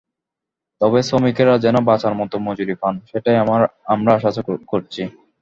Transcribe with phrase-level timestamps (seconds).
[0.81, 3.37] তবে শ্রমিকেরা যেন বাঁচার মতো মজুরি পান, সেটাই
[3.93, 5.01] আমরা আশা করছি।